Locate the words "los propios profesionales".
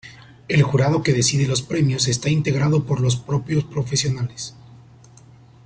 3.01-4.55